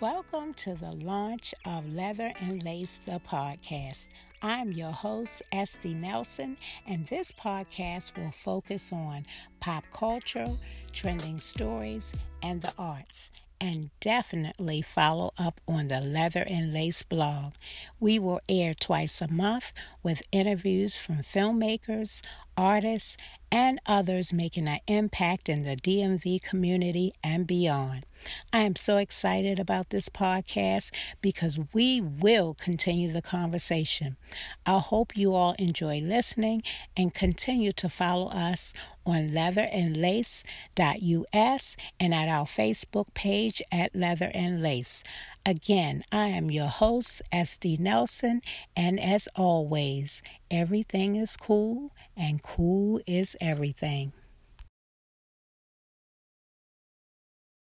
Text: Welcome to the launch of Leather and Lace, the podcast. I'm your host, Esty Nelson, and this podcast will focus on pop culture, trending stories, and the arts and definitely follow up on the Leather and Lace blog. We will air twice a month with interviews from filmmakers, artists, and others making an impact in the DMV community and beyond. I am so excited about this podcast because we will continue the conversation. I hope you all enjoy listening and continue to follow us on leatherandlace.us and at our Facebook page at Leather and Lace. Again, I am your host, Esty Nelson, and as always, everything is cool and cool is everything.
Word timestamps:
Welcome 0.00 0.54
to 0.54 0.74
the 0.74 0.92
launch 0.92 1.54
of 1.66 1.92
Leather 1.92 2.32
and 2.40 2.62
Lace, 2.62 2.98
the 3.04 3.20
podcast. 3.28 4.08
I'm 4.40 4.72
your 4.72 4.92
host, 4.92 5.42
Esty 5.52 5.92
Nelson, 5.92 6.56
and 6.86 7.06
this 7.06 7.32
podcast 7.32 8.16
will 8.16 8.30
focus 8.30 8.92
on 8.94 9.26
pop 9.60 9.84
culture, 9.92 10.48
trending 10.92 11.38
stories, 11.38 12.14
and 12.42 12.62
the 12.62 12.72
arts 12.78 13.30
and 13.60 13.90
definitely 14.00 14.80
follow 14.80 15.32
up 15.36 15.60
on 15.68 15.88
the 15.88 16.00
Leather 16.00 16.44
and 16.48 16.72
Lace 16.72 17.02
blog. 17.02 17.52
We 18.00 18.18
will 18.18 18.40
air 18.48 18.72
twice 18.72 19.20
a 19.20 19.28
month 19.28 19.72
with 20.02 20.22
interviews 20.32 20.96
from 20.96 21.16
filmmakers, 21.16 22.22
artists, 22.56 23.18
and 23.52 23.80
others 23.86 24.32
making 24.32 24.68
an 24.68 24.80
impact 24.86 25.48
in 25.48 25.62
the 25.62 25.76
DMV 25.76 26.42
community 26.42 27.12
and 27.22 27.46
beyond. 27.46 28.06
I 28.52 28.60
am 28.60 28.76
so 28.76 28.96
excited 28.96 29.58
about 29.58 29.90
this 29.90 30.08
podcast 30.08 30.90
because 31.20 31.58
we 31.72 32.00
will 32.00 32.54
continue 32.54 33.12
the 33.12 33.22
conversation. 33.22 34.16
I 34.66 34.78
hope 34.78 35.16
you 35.16 35.34
all 35.34 35.54
enjoy 35.58 36.00
listening 36.00 36.62
and 36.96 37.14
continue 37.14 37.72
to 37.72 37.88
follow 37.88 38.28
us 38.28 38.72
on 39.06 39.30
leatherandlace.us 39.30 41.76
and 41.98 42.14
at 42.14 42.28
our 42.28 42.46
Facebook 42.46 43.14
page 43.14 43.62
at 43.72 43.94
Leather 43.94 44.30
and 44.34 44.62
Lace. 44.62 45.02
Again, 45.46 46.04
I 46.12 46.26
am 46.26 46.50
your 46.50 46.68
host, 46.68 47.22
Esty 47.32 47.78
Nelson, 47.78 48.42
and 48.76 49.00
as 49.00 49.26
always, 49.34 50.22
everything 50.50 51.16
is 51.16 51.36
cool 51.36 51.92
and 52.16 52.42
cool 52.42 53.00
is 53.06 53.36
everything. 53.40 54.12